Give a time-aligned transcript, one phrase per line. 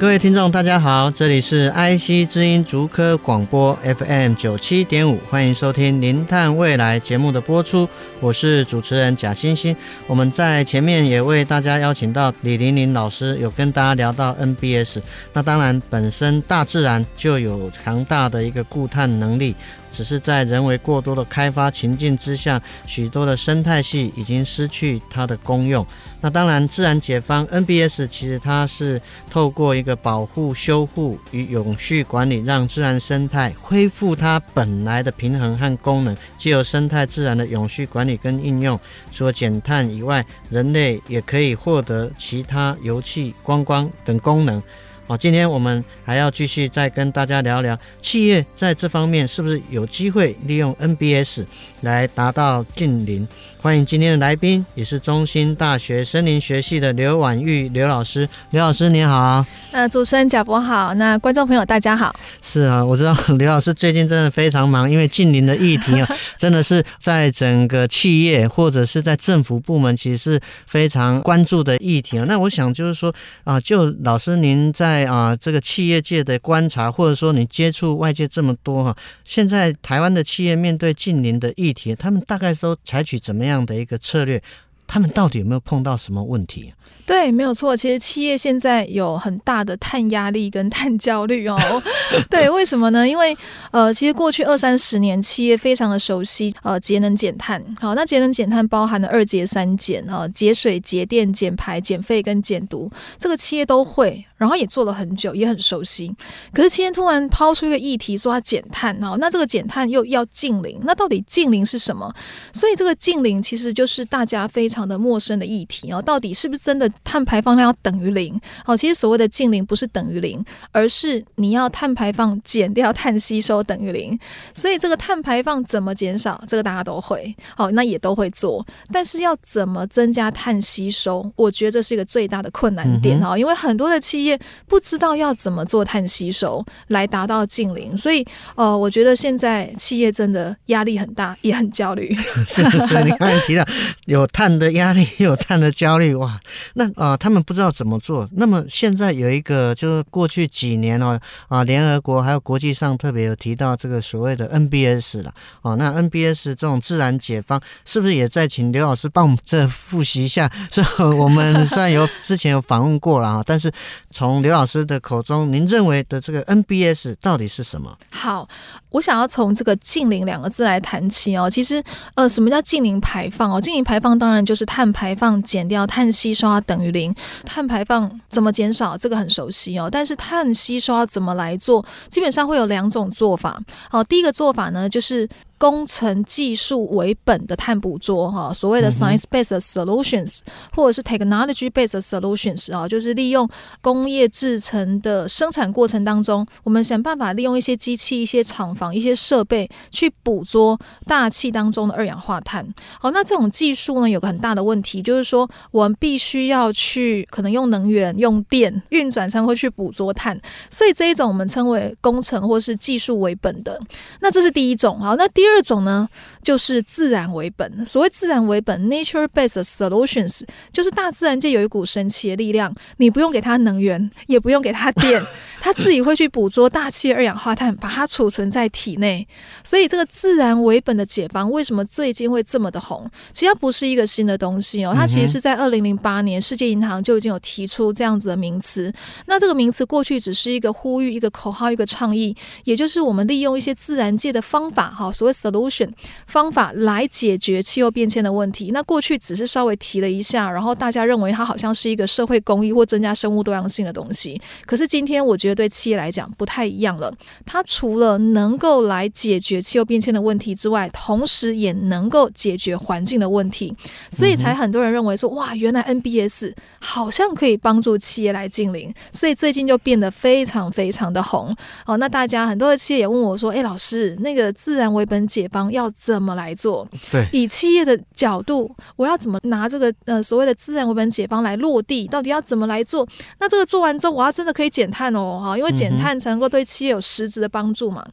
[0.00, 7.88] 各位听众，大家好，这里是 IC 知音竹科广播 FM 九七点五，欢迎收听《零碳未来》节目的播出，
[8.20, 9.74] 我是主持人贾欣欣。
[10.06, 15.00] 我们在前面也为大家邀请到李玲玲老师，有跟大家聊到 NBS。
[15.32, 19.56] 那当然，本身大自然就有强大的一个固碳能力。
[19.90, 25.84] 只是在人为过多的开发情境之下，许多的生态系已经失去它的功用。
[26.20, 36.16] 那当然，自然解方 NBS 其实它是透过一个保护、修护与永续管理，让自然生态恢复它本来的平衡和功能。
[36.36, 38.78] 既有生态自然的永续管理跟应用，
[39.12, 44.62] 除了减碳以外，人类也可以获得其他油气、观光等功能。
[45.08, 51.46] 好，今天我们还要继续再跟大家聊聊，企业在这方面是不是有机会利用 NBS
[51.80, 53.26] 来达到近邻？
[53.60, 58.28] 欢迎今天的来宾，也是中兴大学森林学系的刘婉玉刘老师。
[58.50, 62.14] 刘老师您好，呃主持人贾博好，那观众朋友大家好。
[62.42, 72.24] 是啊，我知道 刘老师最近真的非常忙，因为近邻的议题啊， 真的是在整个企业或者是在政府部门，其实是非常关注的议题啊。
[72.28, 73.12] 那我想就是说
[73.44, 83.48] 啊，就老师您在啊这个企业界的观察，或者说你接触外界这么多哈，现在台湾的企业面对近邻的议题，他们大概都采取怎么样？
[83.48, 84.42] 这样的一个策略，
[84.86, 86.74] 他们到底有没有碰到什么问题？
[87.06, 87.74] 对，没有错。
[87.74, 91.56] 其实企业现在有很大的碳压力跟碳焦虑哦。
[92.28, 93.08] 对，为什么呢？
[93.08, 93.34] 因为
[93.70, 97.64] 呃，其实过去二三十年，企业非常的熟悉呃节能减碳。
[97.80, 104.26] 好，那节能减碳包含了二节三减啊，节水、节电、减排、减废跟减毒，这个企业都会。
[104.38, 106.10] 然后也做了很久，也很熟悉。
[106.54, 112.10] 可是今天突然抛出一个议题，说要减碳哦，那这个减碳又要净零，那到底净零是什么？
[112.52, 116.00] 所以这个净零其实就是大家非常的陌生的议题哦。
[116.00, 118.40] 到底是不是真的碳排放量要等于零？
[118.64, 124.16] 哦，其实所谓的净零不是等于零，而是你要碳排放减掉碳吸收等于零。
[124.54, 126.40] 所以这个碳排放怎么减少？
[126.46, 128.64] 这个大家都会哦，那也都会做。
[128.92, 131.28] 但是要怎么增加碳吸收？
[131.34, 134.27] 我觉得这是一个最大的困难点哦，因为很多的企业。
[134.66, 142.14] 不知道要怎么做碳吸收来达到净零，所以呃，我觉得现在企业真的压力很大，也很焦虑。
[142.46, 143.64] 是 是，你刚才提到
[144.06, 146.40] 有碳的压力，有碳的焦虑，哇，
[146.74, 148.28] 那啊、呃，他们不知道怎么做。
[148.32, 160.50] 那么现在有一个，就是过去几年哦，啊，联合国还有国际上特别有提到这个所谓的 NBS 了，哦，那 NBS 这种自然解方，是不是也在请刘老师帮我们这复习一下？
[160.70, 160.82] 这
[161.16, 163.70] 我们虽然有之前有访问过了啊，但是。
[164.18, 167.96] 从刘老师的口中，您认为的这个 NBS 到底是什么？
[168.10, 168.48] 好，
[168.90, 171.48] 我想要从这个“净零”两个字来谈起哦。
[171.48, 171.80] 其实，
[172.16, 173.60] 呃，什么叫净零排放哦？
[173.60, 177.14] 净零排放当然就是碳排放减掉碳吸收，等于零。
[177.46, 178.98] 碳排放怎么减少？
[178.98, 179.88] 这个很熟悉哦。
[179.88, 181.86] 但是碳吸收怎么来做？
[182.10, 183.62] 基本上会有两种做法。
[183.88, 185.28] 好，第一个做法呢，就是。
[185.58, 190.38] 工程技术为本的碳捕捉，哈，所谓的 science-based solutions，
[190.72, 193.46] 或者是 technology-based solutions，啊，就是利用
[193.80, 202.64] 工业制成的生产过程当中，我们想办法利用一些机器、一些厂房、一些设备去捕捉大气当中的二氧化碳。
[203.00, 210.40] 好，那这种技术呢，有个很大的问题，就是说我们必须要去可能用能源、用电运转才会去捕捉碳，
[210.70, 213.76] 所以这一种我们称为工程或是技术为本的。
[214.20, 215.47] 那这是第一种，好，那第二。
[215.48, 216.06] 第二种呢，
[216.42, 217.84] 就是自然为本。
[217.86, 220.42] 所谓自然为本 （nature-based solutions），
[220.74, 225.20] 就是大自然界有一股神奇的力量，你不用给它能源，也不用给它电，
[225.60, 229.26] 它自己会去捕捉大气二氧化碳，把它储存在体内。
[229.64, 233.10] 所以，这个自然为本的解方为什么最近会这么的红？
[233.32, 238.92] 其实它不是一个新的东西哦，它其实是在二零零八年世界银行就已经有提出这样子的名词。
[239.26, 245.32] 那这个名词过去只是一个呼吁、一个口号、一个倡议，也就是我们利用一些自然界的方法，哈，所谓。
[245.38, 245.88] solution
[246.26, 248.72] 方法来解决气候变迁的问题。
[248.72, 254.40] 那过去只是稍微提了一下，然后大家认为它好像是一个社会公益或增加生物多样性的东西。
[254.66, 257.12] 可是今天我觉得对企业来讲不太一样了。
[257.44, 263.74] 它除了能够来解决气候变迁的问题之外，同时也能够解决环境的问题，
[264.10, 271.54] 所以才很多人认为说，哇，原来 NBS 好像可以帮助企业来净零，所以最近就变得非常非常的红
[271.86, 271.96] 哦。
[271.96, 276.86] 那大家很多的企业也问我说，哎，老师，那个自然为本解方要怎么来做？
[277.10, 282.06] 对，以企业的角度，我要怎么拿这个呃所谓的自然为本解方来落地？
[282.06, 283.06] 到底要怎么来做？
[283.40, 288.04] 那这个做完之后，我要真的可以减碳哦，哈，因为减碳才能够对企业有实质的帮助嘛。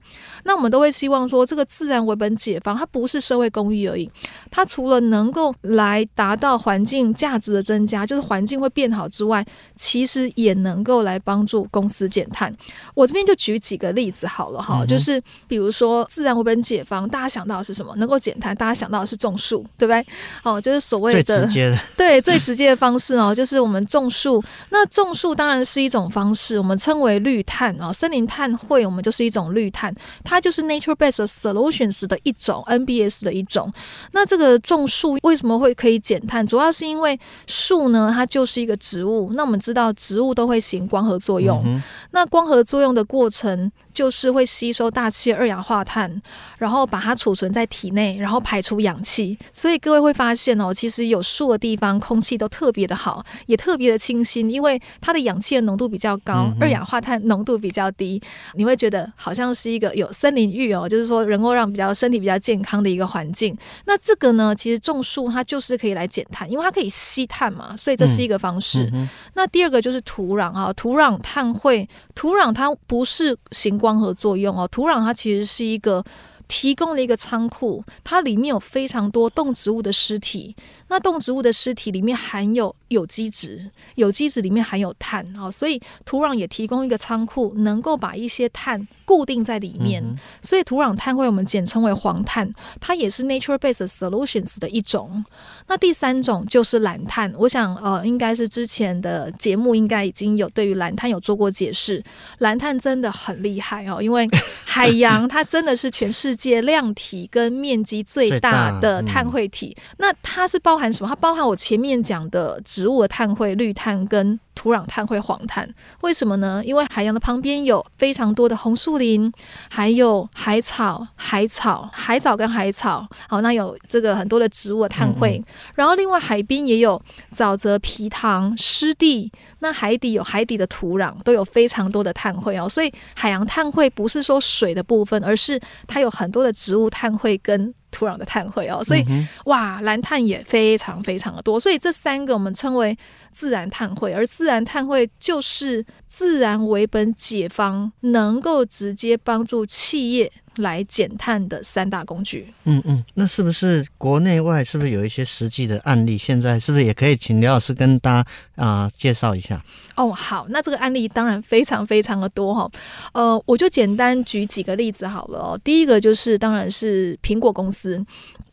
[0.43, 4.09] 那我们都会希望说，这个自然为本解放，它不是社会公益而已，
[4.51, 9.45] 它除了能够来达到环境价值的增加，就是环境会变好之外，
[9.75, 12.55] 其实也能够来帮助公司减碳。
[12.93, 17.95] 我这边就举几个例子好了哈，嗯、就是比如说自然为本解放，大家想到的是什么？
[17.95, 20.05] 能够减碳，大家想到的是种树，对不对？
[20.43, 24.43] 哦，就是所谓的最直接的，对，最直接的方式哦，就是我们种树。
[24.69, 33.71] 那种树当然是一种方式，我们称为绿碳啊，森林碳汇，我们就是一种绿碳，它就是 nature-based solutions 的一种，NBS 的一种。
[34.11, 36.45] 那这个种树为什么会可以减碳？
[36.45, 39.31] 主要是因为树呢，它就是一个植物。
[39.33, 41.81] 那我们知道植物都会行光合作用，嗯、
[42.11, 46.21] 那光合作用的过程就是会吸收大气二氧化碳，
[46.59, 49.35] 然后把它储存在体内，然后排出氧气。
[49.53, 58.21] 所以各位会发现哦，其实有树的地方空气都特别的好，也特别的清新，因为它的氧气的浓度比较高，嗯、二氧化碳浓度比较低。
[58.53, 63.57] 你会觉得好像是一个有森林浴哦，就是说能够让比较身体比较健康的一个环境。
[63.85, 68.83] 那这个呢，其实种树它就是可以来减碳，因为它可以吸碳嘛，所以这是一个方式。
[68.93, 76.03] 嗯嗯、那第二个就是土壤啊，土壤碳汇，土壤它不是行光合作用哦，土壤它其实是一个。
[76.47, 80.55] 提供了一个仓库，它里面有非常多动植物的尸体。
[80.87, 90.03] 那动植物的尸体里面含有有机质，有机质里面含有碳啊，所以土壤也提供一个仓库，能够把一些碳固定在里面。
[90.03, 92.49] 嗯、所以土壤碳汇我们简称为黄碳，
[92.79, 95.25] 它也是 nature-based solutions 的一种。
[95.67, 102.03] 那第三种就是蓝碳，我想呃，应该是之前的节目应该已经有对于蓝碳有做过解释。
[102.37, 104.27] 蓝碳真的很厉害哦，因为
[104.63, 109.75] 海洋 它真的是全世界量体跟面积最大的碳汇体。
[109.77, 111.09] 嗯、那它是包含什么？
[111.09, 114.39] 它包含我前面讲的植物的碳汇、绿碳跟。
[114.55, 115.69] 土壤碳汇黄碳，
[116.01, 116.61] 为什么呢？
[116.63, 119.29] 因为海洋的旁边有非常多的红树林，
[119.69, 123.05] 还有海草、海草、海藻跟海草。
[123.27, 125.37] 好，那有这个很多的植物的碳汇。
[125.39, 125.45] 嗯嗯，
[125.75, 126.99] 然后另外海边也有
[127.33, 129.29] 沼泽、皮塘、湿地。
[129.59, 132.69] 那海底有海底的土壤，都有非常多的碳汇哦。
[132.69, 138.83] 所以海洋碳汇不是说水的部分，而是它有很多的植物碳汇跟土壤的碳汇哦。
[138.83, 141.59] 所以、嗯、哇，蓝碳也非常非常的多。
[141.59, 142.97] 所以这三个我们称为。
[143.35, 152.53] 自然碳汇，而自然碳汇就是自然为本解方，能够直接帮助企业来减碳的三大工具。
[152.63, 156.17] 嗯嗯，那是不是国内外是不是有一些实际的案例？
[156.17, 159.61] 现在是不是也可以请刘老师跟大家啊、呃、介绍一下？
[159.97, 162.71] 哦，好，那这个案例当然非常非常的多哈。
[163.13, 165.59] 呃，我就简单举几个例子好了哦。
[165.61, 168.01] 第一个就是当然是苹果公司。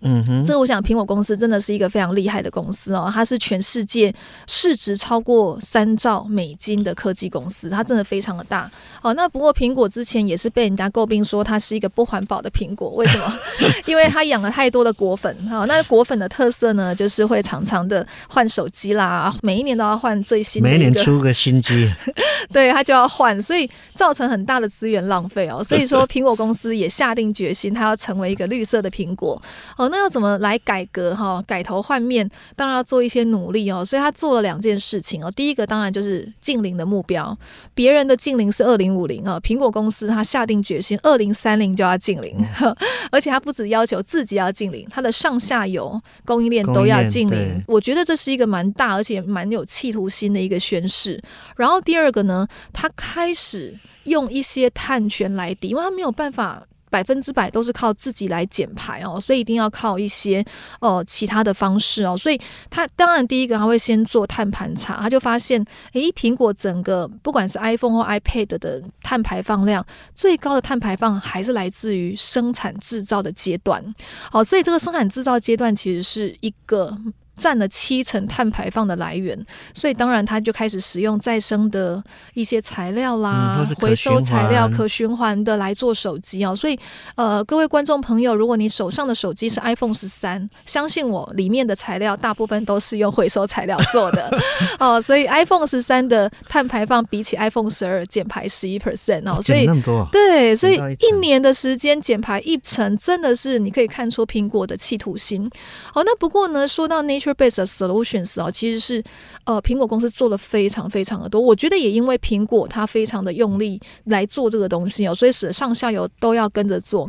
[0.05, 4.13] 嗯哼，这个我想苹果公司真的是一个非常厉害的公司哦，它是全世界
[4.49, 8.71] 市值超过三兆美金的科技公司，它真的非常的大
[9.01, 9.13] 哦。
[9.15, 13.39] 那不过苹果之前也是被人家诟病说它是一个不环保的苹果，为什么？
[13.87, 15.67] 因为它养了太多的果粉哈、哦。
[15.67, 21.93] 那果粉的特色呢，就是会常常的换手机啦，每一年都要换最新的，每一年出个新机，
[22.53, 25.63] 对，它就要换，所以造成很大的资源浪费哦。
[25.63, 29.41] 所以说苹果公司也下定决心，它要成为一个绿色的苹果
[29.77, 29.89] 哦。
[29.89, 31.43] 那要怎么来改革哈？
[31.47, 33.85] 改头换面，当然要做一些努力哦。
[33.85, 35.31] 所以它做了两件事情哦。
[35.33, 37.37] 第一个当然就是近零的目标，
[37.75, 42.35] 别人的近零是二零五零啊，苹果公司他下定决心二零三零就要近零，
[43.11, 47.63] 而且他不止要求自己要近零，他的上下游供应链都要近零。
[47.67, 51.21] 我觉得这是一个蛮大而且蛮有企图心的一个宣誓。
[51.57, 56.63] 然后第二个呢，他开始用一些碳权来抵，因为他没有办法。
[56.93, 60.45] 百分之百都是靠自己来减排哦，所以一定要靠一些
[60.81, 62.15] 呃其他的方式哦。
[62.15, 69.85] 所以他当然第一个他会先做碳盘查，他就发现，诶，苹果整个不管是 iPhone 或 iPad 的碳排放量
[70.15, 73.83] 最高的碳排放还是来自于生产制造的阶段。
[74.31, 76.95] 好，所以这个生产制造阶段其实是一个。
[77.37, 79.39] 占了七成碳排放的来源，
[79.75, 82.03] 所以当然它就开始使用再生的
[82.35, 86.55] 一些材料啦，嗯、回收材料可循环的来做手机哦。
[86.55, 86.79] 所以
[87.17, 94.31] 呃，各位观众朋友，如果你手上的手机是 iPhone 十三，相信我，里面的材料大部分都是用回收材料做的
[94.79, 95.01] 哦。
[95.01, 105.51] 所以 iPhone 十三的碳排放比起 iPhone 十二减排十一 percent 哦，所以那么多对，所以一年的时间减排一成，真的是你可以看出苹果的企图心。
[105.95, 109.03] 哦，那不过呢，说到 nature-based solutions 啊，其实是
[109.45, 111.41] 呃苹果公司做了非常非常的多。
[111.41, 117.09] 我觉得也因为苹果它非常的用力来做这个东西哦，所以使得上下游都要跟着做。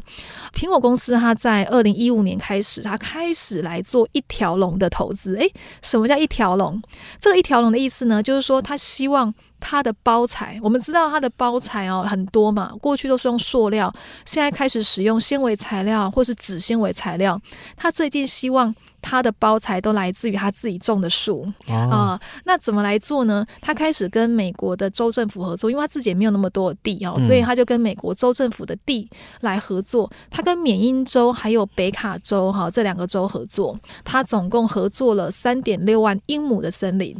[0.53, 5.35] 苹果公司它在二零一五年开始，它开始来做一条龙的投资。
[5.37, 5.51] 诶，
[5.81, 6.81] 什么叫一条龙？
[7.19, 9.33] 这个一条龙的意思呢，就是说它希望。
[9.65, 13.89] 它的包材，我们知道它的包材哦很多嘛，过去都是用塑料，
[14.25, 17.39] 现在开始使用纤维材料或是纸纤维材料。
[17.77, 22.19] 他最近希望它的包材都来自于他自己种的树啊、哦呃。
[22.45, 23.45] 那怎么来做呢？
[23.61, 29.07] 他开始跟美国的州政府合作，因为他自己也没有那么多的地哦，所以他就跟美国州政府的地
[29.41, 30.09] 来合作。
[30.31, 37.13] 他跟缅因州还有北卡州哈这两个州合作，他总共合作了三点六万英亩的森林。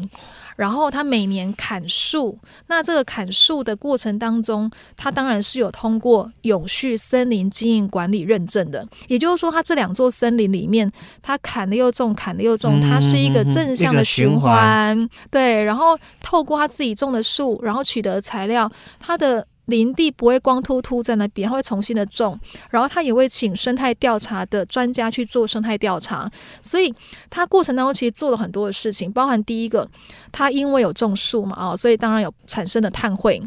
[0.56, 8.88] 然后他每年砍树，那这个砍树的过程当中，他当然是有通过永续森林经营管理认证的。
[9.08, 10.92] 也就是说，他这两座森林里面，
[11.22, 14.96] 他砍了又种，砍了又种，它是一个正向的循环。
[14.96, 19.46] 嗯、循环对，然后透过他自己种的树，然后取得材料，他的。
[19.66, 22.38] 林地不会光秃秃在那边，他会重新的种，
[22.70, 26.30] 然后他也会请生态调查的专家去做生态调查，
[26.62, 26.94] 所以
[27.30, 29.88] 他过程当中其实做了很多的事情，包含第一个，
[30.32, 33.42] 他因为有种树嘛，啊，所以当然有产生的碳汇，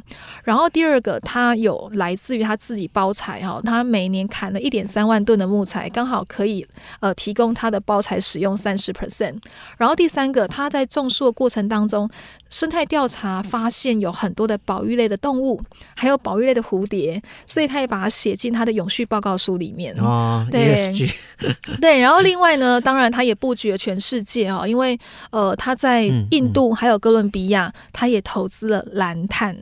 [0.45, 6.67] 然后第二个，他有来自于他自己包材哈，他每年砍了一点三万吨的木材，刚好可以
[7.01, 9.39] 呃提供他的包材使用三十 percent，
[9.77, 12.09] 然后第三个，他在种树的过程当中。
[12.49, 15.61] 生态调查发现有很多的保育类的动物，
[15.97, 19.95] 还有保育类的蝴蝶，所以他也把它写进他的永续报告书里面。
[19.97, 20.93] 哦，对，
[21.81, 22.01] 对。
[22.01, 24.99] 然后另外呢，当然他也布局了全世界啊，因为
[25.31, 29.57] 呃他在印度还有哥伦比亚，他也投资了蓝碳。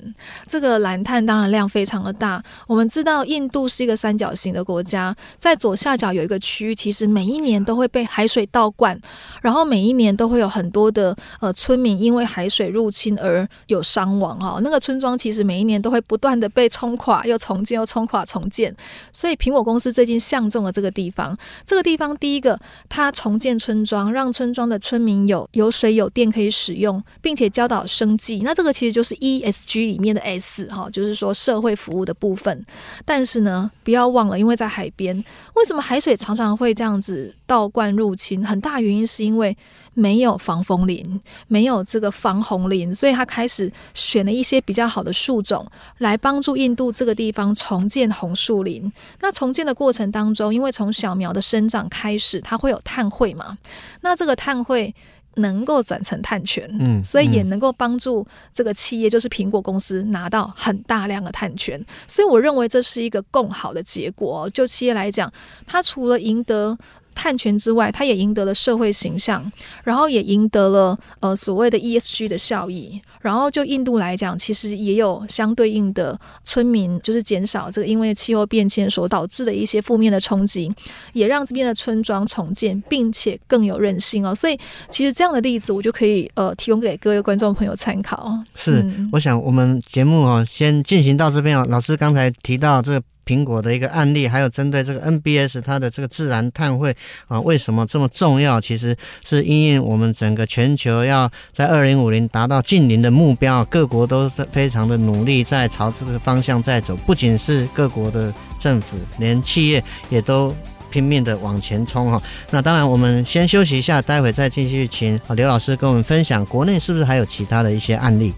[0.46, 2.42] 这个蓝碳当然量非常的大。
[2.66, 8.98] 我们知道印度是一个三角形的国家，在左下角有一个区域，其实每一年都会被海水倒灌，
[9.42, 18.74] 然后每一年都会有很多的呃村民因为海水入侵而有伤亡哈，那个村庄其实每一年都会不断的被冲垮，又重建，又冲垮，重建。
[19.12, 21.36] 所以苹果公司最近相中了这个地方。
[21.64, 28.40] 这个地方第一个，它重建村庄，让村庄的村民有有水有电可以使用，并且教导生计。
[28.40, 32.66] 那这个其实就是 ESG 里面的 S 哈，就是说社会服务的部分。
[33.04, 35.24] 但是呢，不要忘了，因为在海边，
[35.54, 38.44] 为什么海水常常会这样子倒灌入侵？
[38.44, 39.56] 很大原因是因为
[39.92, 42.64] 没有防风林，没有这个防洪。
[42.68, 45.66] 林，所以他开始选了一些比较好的树种
[45.98, 48.90] 来帮助印度这个地方重建红树林。
[49.20, 53.58] 那重建的过程当中，因为从小苗的生长开始，它会有碳汇嘛？
[54.00, 54.94] 那这个碳汇
[55.34, 61.78] 能够转成碳权，嗯，所以也能够帮助这个企业，就是苹果公司拿到很大量的碳权。
[62.08, 64.48] 所以我认为这是一个更好的结果。
[64.48, 65.30] 就企业来讲，
[65.66, 66.78] 它除了赢得
[67.14, 69.50] 碳权之外，他也赢得了社会形象，
[69.84, 73.00] 然后也赢得了呃所谓的 ESG 的效益。
[73.20, 80.70] 然后就印度来讲，其实也有相对应的村民，就是减少这个因为气候变迁所导致的一些负面的冲击，
[81.14, 84.34] 也让这边的村庄重建，并且更有韧性哦。
[84.34, 84.58] 所以
[84.90, 88.38] 其实这样的例子，我就可以呃提供给各位观众朋友参考。
[88.54, 91.64] 是，我想我们节目啊，先进行到这边啊。
[91.70, 93.02] 老师刚才提到这个。
[93.24, 96.94] 苹果的一个案例，还有针对这个 NBS 它的这个自然碳汇
[97.28, 98.60] 啊，为什么这么重要？
[98.60, 106.96] 其实是因应我们整个全球要在二零五零达到净零的目标，各国都是非常的努力在朝这个方向在走。
[107.06, 110.54] 不仅是各国的政府，连企业也都
[110.90, 112.22] 拼命的往前冲哈。
[112.50, 118.32] 那当然，我们先休息一下，待会再继续请刘老师跟我们分享国内是不是还有其他的一些案例。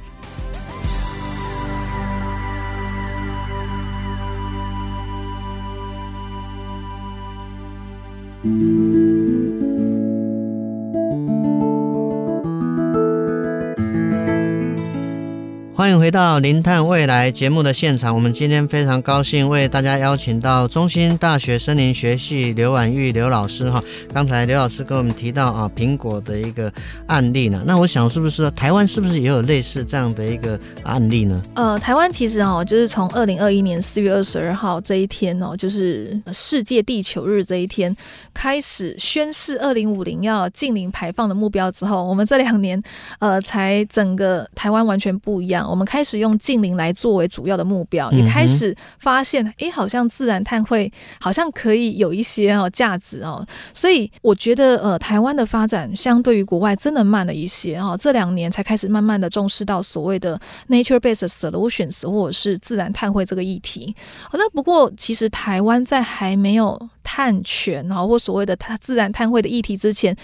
[16.06, 18.14] 回到《零碳未来》节目的现场。
[18.14, 23.82] 我们今天非常高兴为大家邀请到中兴大学森林学系刘婉玉刘老师哈。
[24.14, 26.72] 刚才刘老师跟我们提到啊，苹果的一个
[27.08, 27.64] 案例呢。
[27.66, 31.42] 那我想是不是台湾是不是也有类似这样的一个案例呢？
[31.56, 37.92] 呃，台湾其实哦，就是从二零二一年四月二十二号这一天哦，就是世界地球日这一天
[38.32, 42.80] 开始宣示二零五零要净零排放的目标之后，我们这两年
[43.18, 45.68] 呃才整个台湾完全不一样。
[45.68, 63.94] 我们开始用近邻来作为主要的目标，也开始发现，哎，好像自然碳汇好像可以有一些哦价值哦，所以我觉得呃，台湾的发展相对于国外真的慢了一些哦，这两年才开始慢慢的重视到所谓的 nature-based solutions 或者是自然碳汇这个议题。
[64.24, 70.14] 好那不过其实台湾在还没有碳权啊，或所谓的它自然碳汇的议题之前，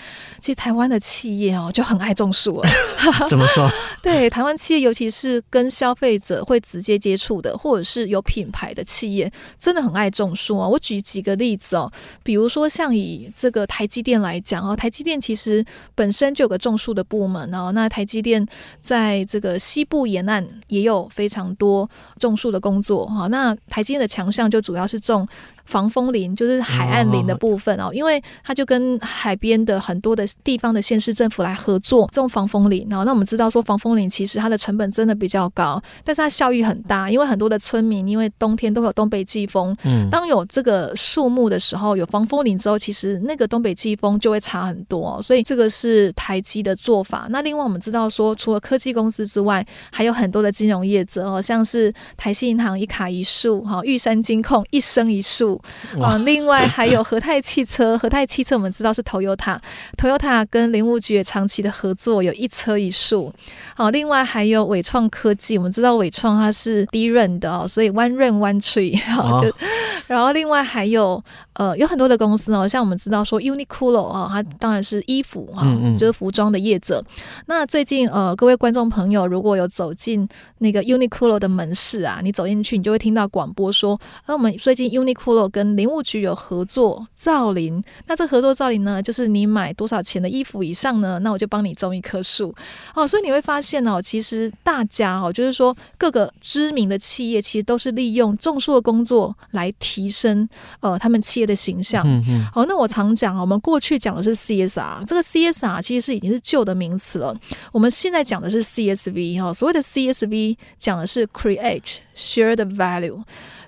[0.41, 2.69] 其实台湾的企业哦就很爱种树了。
[3.31, 3.71] 怎么说？
[4.03, 10.67] 对，台湾企业，尤其是跟消费者会直接接触的，或者是有品牌的企业，真的很爱种树啊。
[10.67, 11.91] 我举几个例子哦，
[12.25, 17.71] 比如说像以这个台积电来讲哦，台积电其实本身就有个种树的部门哦。
[17.73, 18.45] 那台积电
[18.81, 23.29] 在这个西部沿岸也有非常多种树的工作哈。
[23.29, 25.27] 那台积电的强项就主要是种。
[25.65, 32.87] 防风林就是海岸林的部分哦，因为它就跟海边的很多的地方的县市政府来合作种防风林。
[32.91, 45.21] 然后，那我们知道说防风林其实它的成本真的比较高，但是它效益很大，因为很多的村民因为冬天都有东北季风，嗯，当有这个树木的时候，有防风林之后，其实那个东北季风就会差很多。
[45.23, 47.27] 所以这个是台积的做法。
[47.31, 55.61] 那另外我们知道说，除了科技公司之外，还有很多的金融业者哦，像是台新银行一卡一树，哈，玉山金控一生一树。
[56.01, 63.33] 啊，另外还有和泰汽车，和泰汽车我们知道是 Toyota，Toyota 跟林务局也长期的合作，有一车一树。
[63.75, 69.01] 好，另外还有伟创科技，我们知道伟创它是低润的哦，所以 One Rain One Tree，
[70.07, 71.23] 然后另外还有。
[71.55, 75.67] 呃，有很多的公司哦，像我们知道说 Uniqlo 啊，它当然是衣服啊，
[75.99, 77.05] 就是服装的业者。
[77.47, 80.27] 那最近呃，各位观众朋友，如果有走进
[80.59, 87.83] 那个 Uniqlo 的门市啊，你走进去，你就会听到广播说，那我们最近 Uniqlo 跟林务局有合作造林。
[88.07, 92.55] 那这合作造林呢，就是你买多少钱的衣服以上呢，那我就帮你种一棵树。
[92.95, 100.49] 哦，所以你会发现哦，其实大家哦，就是说各个知名的企业，其实都是利用种树的工作来提升
[100.81, 107.37] 呃他们企业的形象，嗯嗯，好，那我常讲啊，我们过去讲的是 CSR，这个 CSR 其实是已经是旧的名词了，
[107.73, 113.23] 我们现在讲的是 CSV 哈，所谓的 CSV 讲的是 Create Shared Value。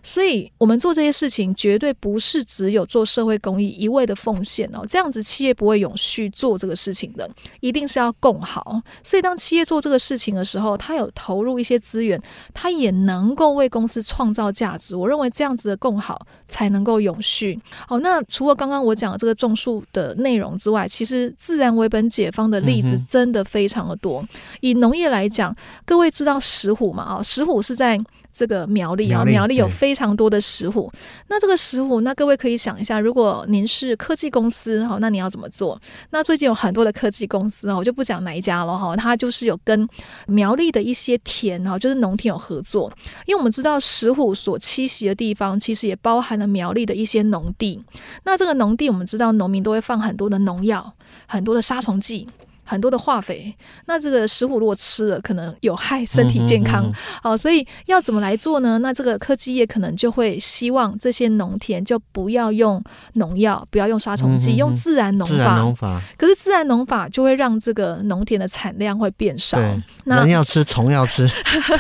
[0.05, 7.29] 所以，我们做这些事情绝对不是只有做社会公益一味的奉献哦，这样子企业不会永续做这个事情的，
[7.61, 8.83] 一定是要共好。
[9.03, 14.95] 所以，当企业做这个事情的时候，他有投入一些资源，他也能够为公司创造价值。
[14.95, 17.59] 我认为这样子的共好才能够永续。
[17.89, 24.23] 好，那除了刚刚我讲的这个种树的内容之外，其实自然为本解方的例子真的非常的多。
[24.61, 27.03] 以农业来讲，各位知道石虎吗？
[27.05, 27.99] 啊，石虎是在。
[28.35, 30.93] 这个苗栗啊，苗栗有非常多的石虎。
[31.29, 35.81] 那这个石虎，那各位可以想一下，如果您是科技公司哈，那你要怎么做？
[36.11, 39.89] 那最近有很多的科技公司啊，我就不讲哪一家了哈，它就是有跟
[40.27, 42.93] 苗栗的一些田哈，就是农田有合作。
[43.27, 47.81] 因为我们知道石虎所栖息的地方，其实也包含了苗栗的一些农地。
[48.25, 50.93] 那这个农地，我们知道农民都会放很多的农药，
[51.27, 52.29] 很多的杀虫剂。
[52.65, 53.55] 很多的化肥，
[53.87, 56.93] 那这个石虎如果吃了，可能有害身体健康。
[57.23, 58.79] 好、所以要怎么来做呢？
[58.79, 62.83] 那这个科技业可能就会希望这些农田就不要用
[63.15, 65.35] 农药，不要用杀虫剂，用自然农法。
[65.35, 66.03] 自然农法。
[66.17, 69.59] 可是自然农法就会让这个农田的产量会变少。
[70.05, 71.29] 人要吃，虫要吃。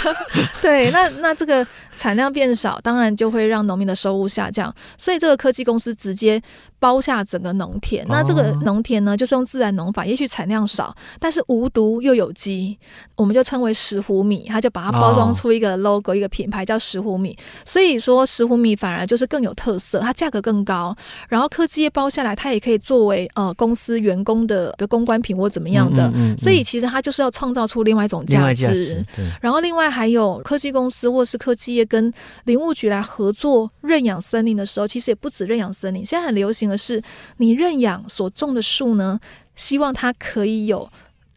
[0.61, 1.67] 对，那那这个
[1.97, 4.75] 产量变少，当然就会让农民的收入下降。
[4.99, 6.41] 所以这个科技公司直接
[6.85, 8.05] 包下整个农田。
[8.09, 10.95] 那这个农田呢，就是用自然农法，也许产量少。
[11.19, 12.79] 但是无毒又有机，
[13.17, 17.35] 我们就称为石斛米，他就把它包装出一个 logo，、哦、一个品牌叫石斛米。
[17.65, 20.95] 所以说石斛米反而就是更有特色，它价格更高。
[21.27, 26.07] 然后科技业包下来，它也可以作为呃公司员工的比如公关品或怎么样的。
[26.09, 29.05] 嗯嗯嗯、所以其实它就是要创造出另外一种价值，值。
[29.41, 32.13] 然后另外还有科技公司或是科技业跟
[32.45, 36.05] 林务局来合作认养森林的时候，其实也不止认养森林。
[36.05, 37.03] 现在很流行的是，
[37.39, 39.19] 你认养所种的树呢，
[39.57, 40.89] 希望它可以有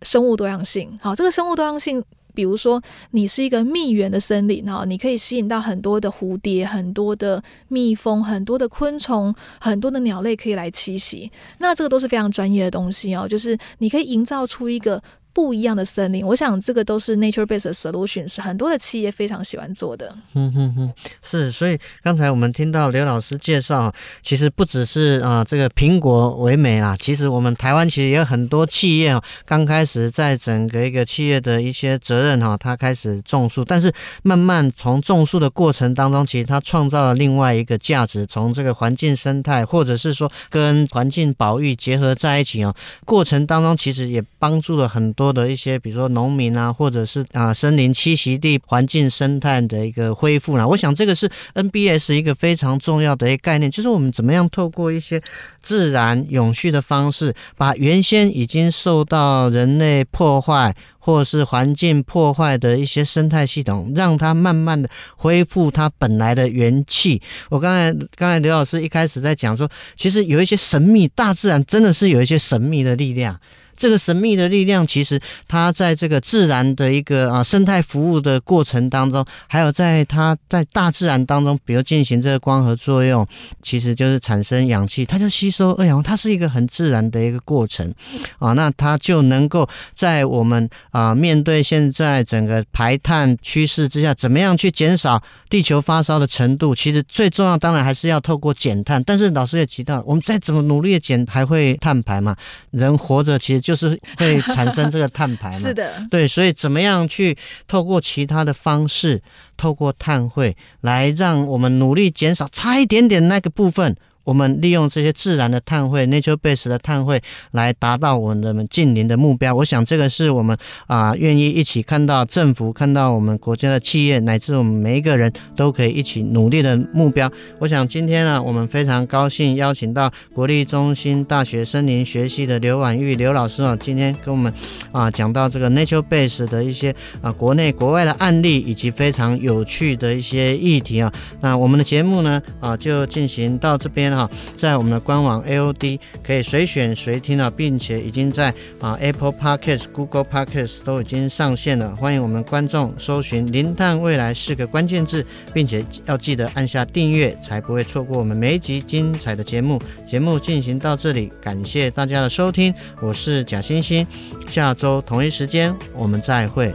[0.02, 0.98] 生物多样性。
[1.02, 11.32] 好，这个生物多样性，比如说你是一个蜜源的森林，哈，你可以吸引到很多的蝴蝶、很多的蜜蜂、很多的昆虫、很多的鸟类可以来栖息。
[11.58, 15.02] 那这个都是非常专业的东西哦，就是你可以营造出一个
[15.38, 16.26] 不一样的森林。
[16.26, 20.12] 我想这个都是 nature-based solution，是很多的企业非常喜欢做的。
[20.34, 21.52] 嗯哼哼，是。
[21.52, 42.74] 所以刚才我们听到刘老师介绍，其实不只是啊、这个苹果为美啊，其实我们台湾其实也有很多企业啊，刚开始在整个一个企业的一些责任哈，它开始种树，但是慢慢从种树的过程当中，其实它创造了另外一个价值，从这个环境生态，或者是说跟环境保育结合在一起啊，
[43.06, 50.68] 过程当中其实也帮助了很多的一些，比如说农民啊，或者是啊森林栖息地环境生态的一个恢复了。
[50.68, 55.22] 我想这个是 NBS 一个非常重要的一个概念，就是我们怎么样透过一些
[55.62, 67.22] 自然永续的方式，把原先已经受到人类破坏或者是环境破坏的一些生态系统，让它慢慢的恢复它本来的元气。
[67.50, 73.40] 我刚才刚才刘老师一开始在讲说，其实有一些神秘，大自然真的是有一些神秘的力量。
[73.78, 83.26] 这个神秘的力量，其实它在这个自然的一个啊生态服务的过程当中，还有在它在大自然当中，比如进行这个光合作用，
[83.62, 87.94] 其实就是产生氧气，它就吸收二氧，它是一个很自然的一个过程
[88.40, 88.54] 啊。
[88.54, 96.74] 那它就能够在我们啊面对现在整个排碳趋势之下，怎么样去减少地球发烧的程度？
[96.74, 99.04] 其实最重要，当然还是要透过减碳。
[99.04, 102.36] 但是老师也提到，我们再怎么努力的减，还会碳排嘛？
[102.72, 103.67] 人活着其实。
[103.68, 105.58] 就是会产生这个碳排嘛？
[105.60, 109.22] 是的，对，所以怎么样去透过其他的方式，
[109.58, 113.94] 透过碳汇来让我们努力减少差一点点那个部分。
[114.28, 119.56] 我们利用这些自然的碳汇 nature base 的碳汇，来达到我们净零的目标。
[119.56, 127.32] 我想这个是我们啊愿意一起看到政府、看到我们国家的企业，乃至我们每一个人都可以一起努力的目标。
[127.60, 134.54] 我想今天呢，我们非常高兴邀请到国立中心大学森林学系的刘婉玉刘老师啊，今天跟我们
[134.92, 141.10] 啊讲到这个 nature base 的一些啊国内国外的案例，以及非常有趣的一些议题啊。
[141.40, 144.17] 那我们的节目呢啊就进行到这边了。
[144.56, 151.94] 在我们的官网 AOD 可以随选随听了，并且已经在啊 Apple Podcast、Google Podcast 都已经上线了。
[151.96, 159.82] 欢迎我们观众搜寻“零碳未来”四个关键字，并且要记得按下订阅，才不会错过我们每一集精彩的节目。
[160.06, 164.08] 节目进行到这里，感谢大家的收听，我是贾欣欣，
[164.48, 166.74] 下周同一时间我们再会。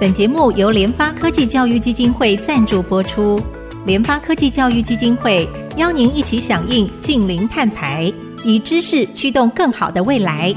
[0.00, 3.40] 本节目由联发科技教育基金会赞助播出，
[3.86, 5.48] 联发科技教育基金会。
[5.76, 8.12] 邀您一起响应净零碳排，
[8.44, 10.54] 以知识驱动更好的未来。